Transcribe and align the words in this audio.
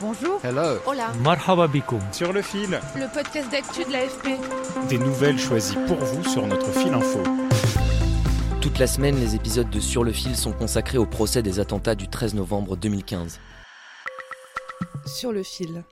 Bonjour. 0.00 0.40
Hello. 0.42 0.78
Hola. 0.86 1.12
Marhaba 1.22 1.66
bikoum. 1.68 2.00
Sur 2.12 2.32
le 2.32 2.40
fil, 2.42 2.80
Le 2.96 3.12
podcast 3.12 3.50
d'actu 3.50 3.84
de 3.84 3.92
l'AFP. 3.92 4.28
des 4.88 4.98
nouvelles 4.98 5.38
choisies 5.38 5.76
pour 5.86 5.98
vous 5.98 6.24
sur 6.24 6.46
notre 6.46 6.70
fil 6.72 6.92
info. 6.94 7.22
Toute 8.60 8.78
la 8.78 8.86
semaine, 8.86 9.16
les 9.20 9.34
épisodes 9.34 9.68
de 9.68 9.80
Sur 9.80 10.04
le 10.04 10.12
fil 10.12 10.36
sont 10.36 10.52
consacrés 10.52 10.98
au 10.98 11.06
procès 11.06 11.42
des 11.42 11.60
attentats 11.60 11.94
du 11.94 12.08
13 12.08 12.34
novembre 12.34 12.76
2015. 12.76 13.40
Sur 15.06 15.32
le 15.32 15.42
fil. 15.42 15.84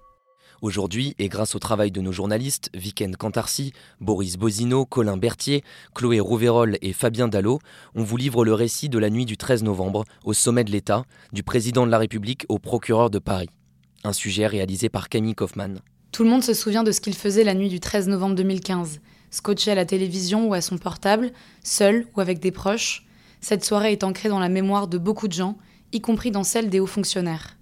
Aujourd'hui, 0.61 1.15
et 1.19 1.29
grâce 1.29 1.55
au 1.55 1.59
travail 1.61 1.93
de 1.93 2.01
nos 2.01 2.11
journalistes, 2.11 2.70
Viken 2.75 3.15
Cantarcy, 3.15 3.73
Boris 4.01 4.37
Bozino, 4.37 4.87
Colin 4.87 5.17
Berthier, 5.17 5.62
Chloé 5.95 6.19
Rouverol 6.19 6.79
et 6.83 6.93
Fabien 6.93 7.29
Dallot, 7.29 7.61
on 7.95 8.03
vous 8.03 8.17
livre 8.17 8.45
le 8.45 8.55
récit 8.55 8.89
de 8.89 8.98
la 8.98 9.09
nuit 9.11 9.25
du 9.25 9.37
13 9.37 9.62
novembre, 9.62 10.05
au 10.25 10.33
sommet 10.33 10.65
de 10.65 10.73
l'État, 10.73 11.05
du 11.33 11.43
président 11.45 11.87
de 11.87 11.91
la 11.93 11.98
République 11.98 12.45
au 12.48 12.59
procureur 12.59 13.09
de 13.09 13.20
Paris. 13.20 13.50
Un 14.09 14.14
sujet 14.14 14.47
réalisé 14.47 14.89
par 14.89 15.11
Camille 15.11 15.34
Kaufmann. 15.34 15.81
Tout 16.12 16.25
le 16.25 16.31
monde 16.31 16.42
se 16.42 16.55
souvient 16.55 16.83
de 16.83 16.92
ce 16.92 17.03
qu'il 17.03 17.14
faisait 17.14 17.45
la 17.45 17.53
nuit 17.53 17.69
du 17.69 17.78
13 17.78 18.09
novembre 18.09 18.37
2015. 18.37 19.03
Scotché 19.31 19.70
à 19.70 19.75
la 19.75 19.84
télévision 19.84 20.48
ou 20.48 20.55
à 20.55 20.62
son 20.62 20.78
portable, 20.78 21.31
seul 21.62 22.06
ou 22.17 22.23
avec 22.23 22.39
des 22.39 22.50
proches, 22.50 23.05
cette 23.42 23.67
soirée 23.67 23.92
est 23.92 24.05
ancrée 24.05 24.31
dans 24.31 24.39
la 24.39 24.48
mémoire 24.48 24.89
de 24.89 24.97
beaucoup 24.97 25.28
de 25.28 25.34
gens, 25.34 25.59
y 25.92 26.00
compris 26.00 26.31
dans 26.31 26.42
celle 26.42 26.70
des 26.70 26.81
hauts 26.81 26.87
fonctionnaires. 26.87 27.59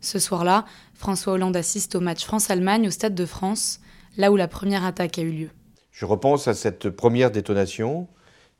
Ce 0.00 0.20
soir-là, 0.20 0.64
François 0.94 1.32
Hollande 1.32 1.56
assiste 1.56 1.96
au 1.96 2.00
match 2.00 2.24
France-Allemagne 2.24 2.86
au 2.86 2.92
Stade 2.92 3.16
de 3.16 3.26
France, 3.26 3.80
là 4.16 4.30
où 4.30 4.36
la 4.36 4.46
première 4.46 4.84
attaque 4.84 5.18
a 5.18 5.22
eu 5.22 5.32
lieu. 5.32 5.50
Je 5.90 6.04
repense 6.04 6.46
à 6.46 6.54
cette 6.54 6.88
première 6.88 7.32
détonation 7.32 8.06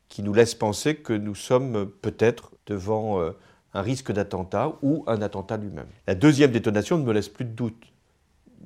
qui 0.08 0.24
nous 0.24 0.34
laisse 0.34 0.56
penser 0.56 0.96
que 0.96 1.12
nous 1.12 1.36
sommes 1.36 1.92
peut-être 2.02 2.50
devant 2.66 3.20
euh, 3.20 3.30
un 3.74 3.82
risque 3.82 4.12
d'attentat 4.12 4.76
ou 4.82 5.04
un 5.06 5.22
attentat 5.22 5.56
lui-même. 5.56 5.86
La 6.06 6.14
deuxième 6.14 6.50
détonation 6.50 6.98
ne 6.98 7.04
me 7.04 7.12
laisse 7.12 7.28
plus 7.28 7.44
de 7.44 7.50
doute. 7.52 7.92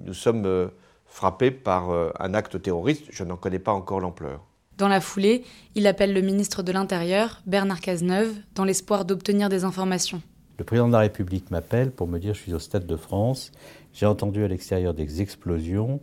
Nous 0.00 0.14
sommes 0.14 0.46
euh, 0.46 0.68
frappés 1.06 1.50
par 1.50 1.90
euh, 1.90 2.10
un 2.18 2.34
acte 2.34 2.60
terroriste, 2.60 3.04
je 3.10 3.24
n'en 3.24 3.36
connais 3.36 3.58
pas 3.58 3.72
encore 3.72 4.00
l'ampleur. 4.00 4.44
Dans 4.76 4.88
la 4.88 5.00
foulée, 5.00 5.44
il 5.76 5.86
appelle 5.86 6.12
le 6.12 6.20
ministre 6.20 6.64
de 6.64 6.72
l'Intérieur, 6.72 7.42
Bernard 7.46 7.80
Cazeneuve, 7.80 8.34
dans 8.56 8.64
l'espoir 8.64 9.04
d'obtenir 9.04 9.48
des 9.48 9.62
informations. 9.62 10.20
Le 10.58 10.64
président 10.64 10.88
de 10.88 10.92
la 10.92 11.00
République 11.00 11.50
m'appelle 11.50 11.92
pour 11.92 12.08
me 12.08 12.18
dire 12.18 12.34
je 12.34 12.40
suis 12.40 12.54
au 12.54 12.58
Stade 12.58 12.86
de 12.86 12.96
France, 12.96 13.52
j'ai 13.92 14.06
entendu 14.06 14.42
à 14.42 14.48
l'extérieur 14.48 14.94
des 14.94 15.22
explosions, 15.22 16.00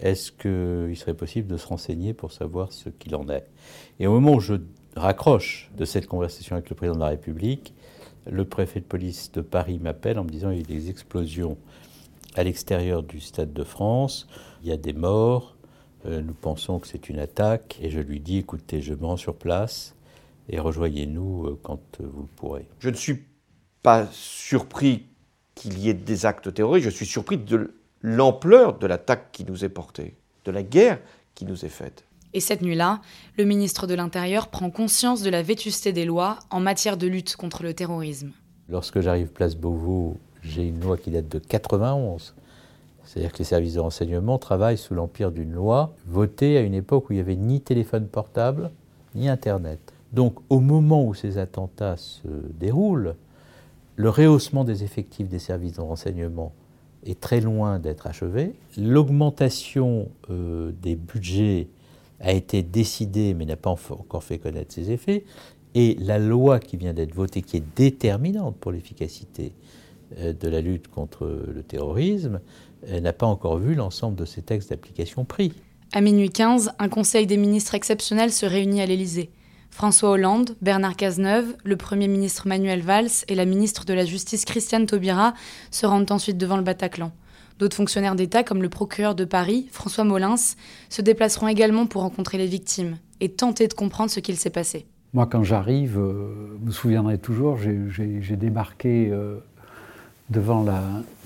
est-ce 0.00 0.32
qu'il 0.32 0.96
serait 0.96 1.14
possible 1.14 1.48
de 1.48 1.56
se 1.56 1.66
renseigner 1.66 2.12
pour 2.12 2.32
savoir 2.32 2.72
ce 2.72 2.88
qu'il 2.88 3.14
en 3.14 3.28
est? 3.28 3.46
Et 4.00 4.06
au 4.06 4.12
moment 4.12 4.34
où 4.34 4.40
je 4.40 4.54
raccroche 4.96 5.70
de 5.76 5.84
cette 5.84 6.06
conversation 6.06 6.56
avec 6.56 6.70
le 6.70 6.76
président 6.76 6.96
de 6.96 7.00
la 7.00 7.08
République, 7.08 7.74
le 8.26 8.44
préfet 8.44 8.80
de 8.80 8.84
police 8.84 9.32
de 9.32 9.40
Paris 9.40 9.78
m'appelle 9.78 10.18
en 10.18 10.24
me 10.24 10.30
disant 10.30 10.50
il 10.50 10.56
y 10.56 10.58
a 10.58 10.60
eu 10.60 10.80
des 10.80 10.90
explosions 10.90 11.58
à 12.34 12.42
l'extérieur 12.42 13.02
du 13.02 13.20
Stade 13.20 13.52
de 13.52 13.64
France, 13.64 14.26
il 14.62 14.68
y 14.68 14.72
a 14.72 14.76
des 14.76 14.92
morts, 14.92 15.56
euh, 16.06 16.20
nous 16.20 16.34
pensons 16.34 16.78
que 16.78 16.86
c'est 16.86 17.08
une 17.08 17.18
attaque, 17.18 17.78
et 17.80 17.90
je 17.90 18.00
lui 18.00 18.20
dis 18.20 18.38
écoutez, 18.38 18.80
je 18.80 18.94
me 18.94 19.06
rends 19.06 19.16
sur 19.16 19.36
place 19.36 19.94
et 20.48 20.58
rejoignez-nous 20.58 21.46
euh, 21.46 21.60
quand 21.62 21.80
vous 22.00 22.22
le 22.22 22.28
pourrez. 22.36 22.68
Je 22.78 22.90
ne 22.90 22.96
suis 22.96 23.24
pas 23.82 24.06
surpris 24.10 25.06
qu'il 25.54 25.78
y 25.78 25.88
ait 25.88 25.94
des 25.94 26.26
actes 26.26 26.52
terroristes, 26.52 26.86
je 26.86 26.94
suis 26.94 27.06
surpris 27.06 27.38
de 27.38 27.74
l'ampleur 28.02 28.78
de 28.78 28.86
l'attaque 28.86 29.30
qui 29.32 29.44
nous 29.44 29.64
est 29.64 29.68
portée, 29.68 30.16
de 30.44 30.50
la 30.50 30.62
guerre 30.62 31.00
qui 31.34 31.44
nous 31.44 31.64
est 31.64 31.70
faite. 31.70 32.04
Et 32.34 32.40
cette 32.40 32.62
nuit-là, 32.62 33.00
le 33.38 33.44
ministre 33.44 33.86
de 33.86 33.94
l'Intérieur 33.94 34.48
prend 34.48 34.68
conscience 34.68 35.22
de 35.22 35.30
la 35.30 35.42
vétusté 35.42 35.92
des 35.92 36.04
lois 36.04 36.40
en 36.50 36.58
matière 36.58 36.96
de 36.96 37.06
lutte 37.06 37.36
contre 37.36 37.62
le 37.62 37.74
terrorisme. 37.74 38.32
Lorsque 38.68 39.00
j'arrive 39.00 39.28
place 39.28 39.54
Beauvau, 39.56 40.18
j'ai 40.42 40.66
une 40.66 40.80
loi 40.80 40.98
qui 40.98 41.10
date 41.10 41.28
de 41.28 41.38
91. 41.38 42.34
C'est-à-dire 43.04 43.32
que 43.32 43.38
les 43.38 43.44
services 43.44 43.74
de 43.74 43.80
renseignement 43.80 44.38
travaillent 44.38 44.78
sous 44.78 44.94
l'empire 44.94 45.30
d'une 45.30 45.52
loi 45.52 45.94
votée 46.08 46.58
à 46.58 46.62
une 46.62 46.74
époque 46.74 47.08
où 47.08 47.12
il 47.12 47.16
n'y 47.16 47.20
avait 47.20 47.36
ni 47.36 47.60
téléphone 47.60 48.08
portable, 48.08 48.72
ni 49.14 49.28
Internet. 49.28 49.92
Donc 50.12 50.34
au 50.48 50.58
moment 50.58 51.04
où 51.04 51.14
ces 51.14 51.38
attentats 51.38 51.96
se 51.96 52.26
déroulent, 52.58 53.14
le 53.94 54.10
rehaussement 54.10 54.64
des 54.64 54.82
effectifs 54.82 55.28
des 55.28 55.38
services 55.38 55.74
de 55.74 55.82
renseignement 55.82 56.52
est 57.06 57.20
très 57.20 57.40
loin 57.40 57.78
d'être 57.78 58.08
achevé. 58.08 58.54
L'augmentation 58.76 60.08
euh, 60.30 60.72
des 60.82 60.96
budgets 60.96 61.68
a 62.20 62.32
été 62.32 62.62
décidée 62.62 63.34
mais 63.34 63.44
n'a 63.44 63.56
pas 63.56 63.70
encore 63.70 64.24
fait 64.24 64.38
connaître 64.38 64.72
ses 64.72 64.90
effets. 64.90 65.24
Et 65.74 65.96
la 66.00 66.18
loi 66.18 66.60
qui 66.60 66.76
vient 66.76 66.94
d'être 66.94 67.14
votée, 67.14 67.42
qui 67.42 67.56
est 67.56 67.64
déterminante 67.76 68.56
pour 68.56 68.70
l'efficacité 68.70 69.52
euh, 70.18 70.32
de 70.32 70.48
la 70.48 70.60
lutte 70.60 70.88
contre 70.88 71.26
le 71.26 71.62
terrorisme, 71.62 72.40
euh, 72.88 73.00
n'a 73.00 73.12
pas 73.12 73.26
encore 73.26 73.58
vu 73.58 73.74
l'ensemble 73.74 74.16
de 74.16 74.24
ces 74.24 74.42
textes 74.42 74.70
d'application 74.70 75.24
pris. 75.24 75.52
À 75.92 76.00
minuit 76.00 76.30
15, 76.30 76.72
un 76.78 76.88
conseil 76.88 77.26
des 77.26 77.36
ministres 77.36 77.74
exceptionnel 77.74 78.32
se 78.32 78.46
réunit 78.46 78.82
à 78.82 78.86
l'Élysée. 78.86 79.30
François 79.70 80.10
Hollande, 80.10 80.54
Bernard 80.62 80.94
Cazeneuve, 80.94 81.56
le 81.64 81.76
Premier 81.76 82.06
ministre 82.06 82.46
Manuel 82.46 82.82
Valls 82.82 83.10
et 83.26 83.34
la 83.34 83.44
ministre 83.44 83.84
de 83.84 83.92
la 83.92 84.04
Justice 84.04 84.44
Christiane 84.44 84.86
Taubira 84.86 85.34
se 85.72 85.84
rendent 85.84 86.12
ensuite 86.12 86.38
devant 86.38 86.56
le 86.56 86.62
Bataclan. 86.62 87.10
D'autres 87.58 87.76
fonctionnaires 87.76 88.16
d'État, 88.16 88.42
comme 88.42 88.62
le 88.62 88.68
procureur 88.68 89.14
de 89.14 89.24
Paris, 89.24 89.68
François 89.70 90.04
Molins, 90.04 90.34
se 90.88 91.02
déplaceront 91.02 91.48
également 91.48 91.86
pour 91.86 92.02
rencontrer 92.02 92.36
les 92.36 92.46
victimes 92.46 92.96
et 93.20 93.28
tenter 93.28 93.68
de 93.68 93.74
comprendre 93.74 94.10
ce 94.10 94.20
qu'il 94.20 94.36
s'est 94.36 94.50
passé. 94.50 94.86
Moi, 95.12 95.26
quand 95.26 95.44
j'arrive, 95.44 95.96
euh, 95.96 96.56
vous 96.58 96.66
vous 96.66 96.72
souviendrez 96.72 97.18
toujours, 97.18 97.56
j'ai- 97.56 98.36
débarqué 98.36 99.08
euh, 99.12 99.36
devant 100.28 100.66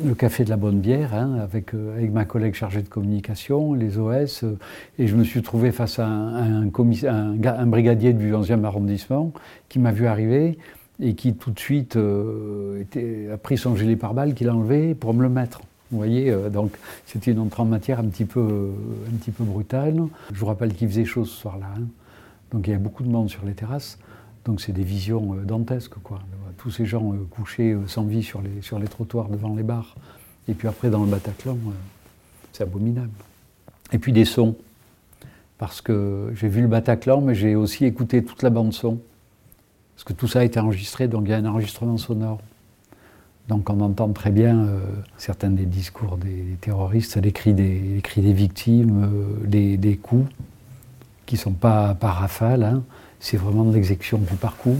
le 0.04 0.14
café 0.14 0.44
de 0.44 0.50
la 0.50 0.58
Bonne 0.58 0.80
Bière 0.80 1.14
hein, 1.14 1.38
avec, 1.42 1.72
euh, 1.72 1.96
avec 1.96 2.12
ma 2.12 2.26
collègue 2.26 2.52
chargée 2.52 2.82
de 2.82 2.88
communication, 2.88 3.72
les 3.72 3.96
OS, 3.96 4.44
euh, 4.44 4.58
et 4.98 5.06
je 5.06 5.16
me 5.16 5.24
suis 5.24 5.40
trouvé 5.40 5.72
face 5.72 5.98
à 5.98 6.06
un, 6.06 6.66
brigadier 7.66 8.12
du 8.12 8.34
11e 8.34 8.64
arrondissement 8.66 9.32
qui 9.70 9.78
m'a 9.78 9.92
vu 9.92 10.06
arriver 10.06 10.58
et 11.00 11.14
qui 11.14 11.32
tout 11.34 11.52
de 11.52 11.58
suite 11.58 11.96
a 11.96 13.36
pris 13.38 13.56
son 13.56 13.74
gilet 13.76 13.96
pare-balles 13.96 14.34
qu'il 14.34 14.48
a 14.48 14.54
enlevé 14.54 14.94
pour 14.94 15.14
me 15.14 15.22
le 15.22 15.30
mettre. 15.30 15.62
Vous 15.91 15.97
voyez, 15.97 16.31
euh, 16.31 16.50
donc 16.50 16.76
c'était 17.06 17.32
une 17.32 17.38
entrée 17.38 17.62
en 17.62 17.66
matière 17.66 18.00
un 18.00 18.04
petit 18.04 18.25
peu, 18.25 18.72
un 19.10 19.16
petit 19.16 19.31
peu 19.31 19.44
brutale. 19.44 20.03
Je 20.32 20.38
vous 20.38 20.47
rappelle 20.47 20.75
qu'il 20.75 20.88
faisait 20.88 21.04
chaud 21.04 21.25
ce 21.25 21.34
soir-là. 21.34 21.66
hein. 21.76 21.84
Donc 22.53 22.66
il 22.66 22.71
y 22.71 22.75
a 22.75 22.78
beaucoup 22.78 23.03
de 23.03 23.09
monde 23.09 23.31
sur 23.31 23.44
les 23.44 23.54
terrasses. 23.54 23.99
Donc 24.44 24.60
c'est 24.60 24.72
des 24.72 24.84
visions 24.84 25.34
euh, 25.34 25.44
dantesques, 25.44 25.99
quoi. 26.03 26.21
Tous 26.59 26.71
ces 26.71 26.87
gens 26.87 27.12
euh, 27.12 27.26
couchés 27.31 27.76
sans 27.87 28.04
vie 28.04 28.22
sur 28.22 28.43
les, 28.43 28.62
sur 28.62 28.78
les 28.78 28.88
trottoirs 28.88 29.28
devant 29.28 29.54
les 29.54 29.62
bars. 29.62 29.97
Et 30.49 30.54
puis 30.54 30.69
après 30.69 30.91
dans 30.91 31.04
le 31.04 31.10
Bataclan, 31.10 31.56
c'est 32.53 32.62
abominable. 32.62 33.10
Et 33.93 33.99
puis 33.99 34.12
des 34.12 34.25
sons. 34.25 34.56
Parce 35.59 35.81
que 35.81 36.32
j'ai 36.37 36.49
vu 36.49 36.62
le 36.62 36.69
Bataclan, 36.69 37.20
mais 37.20 37.34
j'ai 37.34 37.56
aussi 37.56 37.84
écouté 37.84 38.25
toute 38.25 38.43
la 38.43 38.50
bande 38.50 38.72
son. 38.72 38.99
Parce 39.94 40.05
que 40.05 40.12
tout 40.12 40.28
ça 40.28 40.41
a 40.41 40.44
été 40.44 40.60
enregistré, 40.60 41.09
donc 41.09 41.25
il 41.26 41.31
y 41.31 41.32
a 41.32 41.37
un 41.37 41.44
enregistrement 41.44 41.99
sonore. 41.99 42.41
Donc 43.48 43.70
on 43.70 43.80
entend 43.80 44.12
très 44.12 44.30
bien 44.30 44.58
euh, 44.58 44.80
certains 45.16 45.50
des 45.50 45.64
discours 45.64 46.18
des, 46.18 46.28
des 46.28 46.56
terroristes, 46.60 47.16
les 47.16 47.32
cris 47.32 47.54
des, 47.54 47.80
les 47.80 48.02
cris 48.02 48.20
des 48.20 48.34
victimes, 48.34 49.04
euh, 49.04 49.46
des, 49.46 49.76
des 49.78 49.96
coups 49.96 50.30
qui 51.24 51.36
ne 51.36 51.40
sont 51.40 51.52
pas 51.52 51.94
par 51.94 52.16
rafale, 52.16 52.62
hein. 52.62 52.82
c'est 53.20 53.36
vraiment 53.36 53.64
de 53.64 53.74
l'exécution 53.74 54.18
coup 54.18 54.36
par 54.36 54.56
coup. 54.56 54.76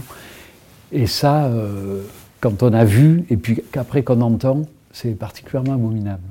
Et 0.93 1.07
ça, 1.07 1.47
euh, 1.47 2.03
quand 2.41 2.63
on 2.63 2.73
a 2.73 2.85
vu, 2.85 3.25
et 3.31 3.37
puis 3.37 3.63
qu'après 3.73 4.03
qu'on 4.03 4.21
entend, 4.21 4.63
c'est 4.93 5.15
particulièrement 5.15 5.75
abominable. 5.75 6.23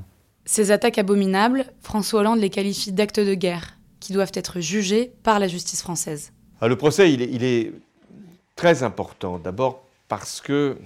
Ces 0.45 0.71
attaques 0.71 0.97
abominables, 0.97 1.65
François 1.81 2.21
Hollande 2.21 2.39
les 2.39 2.49
qualifie 2.49 2.91
d'actes 2.91 3.19
de 3.19 3.33
guerre, 3.33 3.77
qui 3.99 4.13
doivent 4.13 4.31
être 4.33 4.59
jugés 4.59 5.11
par 5.23 5.39
la 5.39 5.47
justice 5.47 5.81
française. 5.81 6.31
Ah, 6.61 6.67
le 6.67 6.75
procès, 6.75 7.13
il 7.13 7.21
est, 7.21 7.29
il 7.31 7.43
est 7.43 7.73
très 8.55 8.81
important. 8.83 9.39
D'abord 9.43 9.83
parce 10.07 10.41
que 10.41 10.77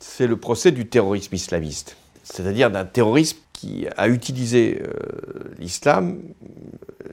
c'est 0.00 0.26
le 0.26 0.36
procès 0.36 0.72
du 0.72 0.86
terrorisme 0.86 1.34
islamiste, 1.34 1.96
c'est-à-dire 2.22 2.70
d'un 2.70 2.84
terrorisme 2.84 3.38
qui 3.52 3.86
a 3.96 4.08
utilisé 4.08 4.80
euh, 4.82 4.92
l'islam, 5.58 6.20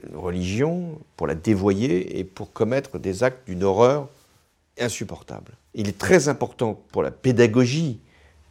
une 0.08 0.16
religion, 0.16 0.98
pour 1.16 1.26
la 1.26 1.34
dévoyer 1.34 2.18
et 2.18 2.24
pour 2.24 2.52
commettre 2.52 2.98
des 2.98 3.22
actes 3.22 3.46
d'une 3.46 3.64
horreur 3.64 4.08
insupportable. 4.80 5.52
Il 5.74 5.88
est 5.88 5.98
très 5.98 6.28
important 6.28 6.80
pour 6.92 7.02
la 7.02 7.10
pédagogie 7.10 8.00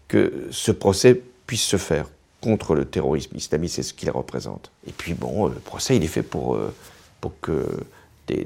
que 0.08 0.48
ce 0.52 0.72
procès 0.72 1.22
puisse 1.48 1.64
se 1.64 1.78
faire 1.78 2.08
contre 2.42 2.76
le 2.76 2.86
terrorisme 2.86 3.36
islamiste, 3.36 3.76
c'est 3.78 3.84
ce 3.84 3.94
qu'il 3.94 4.12
représente. 4.12 4.72
Et 4.86 4.92
puis 4.92 5.14
bon, 5.14 5.48
le 5.48 5.56
procès, 5.56 5.96
il 5.96 6.04
est 6.04 6.08
fait 6.08 6.24
pour, 6.24 6.56
euh, 6.56 6.74
pour 7.20 7.40
que 7.42 7.66
des, 8.28 8.46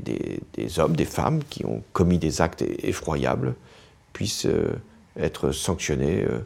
des, 0.54 0.80
hommes, 0.80 0.96
des 0.96 1.06
femmes 1.06 1.44
qui 1.50 1.66
ont 1.66 1.84
commis 1.92 2.20
des 2.20 2.42
actes 2.42 2.64
effroyables 2.84 3.56
puissent 4.14 4.46
euh, 4.46 4.70
être 5.20 5.52
sanctionnés 5.52 6.24
euh, 6.24 6.46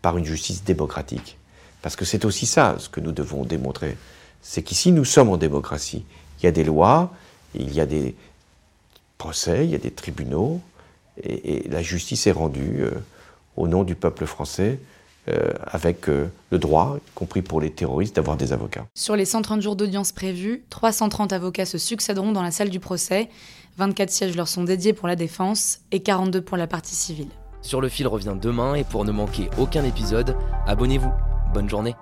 par 0.00 0.18
une 0.18 0.24
justice 0.24 0.64
démocratique. 0.64 1.38
Parce 1.82 1.96
que 1.96 2.04
c'est 2.04 2.24
aussi 2.24 2.46
ça 2.46 2.76
ce 2.78 2.88
que 2.88 3.00
nous 3.00 3.12
devons 3.12 3.44
démontrer. 3.44 3.96
C'est 4.40 4.62
qu'ici, 4.62 4.92
nous 4.92 5.04
sommes 5.04 5.28
en 5.28 5.36
démocratie. 5.36 6.04
Il 6.40 6.44
y 6.44 6.48
a 6.48 6.52
des 6.52 6.64
lois, 6.64 7.12
il 7.54 7.72
y 7.72 7.80
a 7.80 7.86
des 7.86 8.14
procès, 9.18 9.64
il 9.64 9.70
y 9.70 9.74
a 9.74 9.78
des 9.78 9.90
tribunaux, 9.90 10.60
et, 11.22 11.68
la 11.68 11.82
justice 11.82 12.26
est 12.26 12.32
rendue 12.32 12.84
au 13.56 13.68
nom 13.68 13.84
du 13.84 13.94
peuple 13.94 14.26
français 14.26 14.78
euh, 15.28 15.52
avec 15.68 16.08
euh, 16.08 16.26
le 16.50 16.58
droit, 16.58 16.96
y 16.98 17.10
compris 17.14 17.42
pour 17.42 17.60
les 17.60 17.70
terroristes, 17.70 18.16
d'avoir 18.16 18.36
des 18.36 18.52
avocats. 18.52 18.86
Sur 18.96 19.14
les 19.14 19.24
130 19.24 19.62
jours 19.62 19.76
d'audience 19.76 20.10
prévus, 20.10 20.64
330 20.68 21.32
avocats 21.32 21.64
se 21.64 21.78
succéderont 21.78 22.32
dans 22.32 22.42
la 22.42 22.50
salle 22.50 22.70
du 22.70 22.80
procès. 22.80 23.28
24 23.78 24.10
sièges 24.10 24.36
leur 24.36 24.48
sont 24.48 24.64
dédiés 24.64 24.92
pour 24.92 25.06
la 25.06 25.14
défense 25.14 25.78
et 25.92 26.00
42 26.00 26.40
pour 26.40 26.56
la 26.56 26.66
partie 26.66 26.96
civile. 26.96 27.28
Sur 27.62 27.80
le 27.80 27.88
fil 27.88 28.06
revient 28.06 28.36
demain 28.40 28.74
et 28.74 28.84
pour 28.84 29.04
ne 29.04 29.12
manquer 29.12 29.48
aucun 29.58 29.84
épisode, 29.84 30.36
abonnez-vous. 30.66 31.12
Bonne 31.54 31.68
journée. 31.70 31.94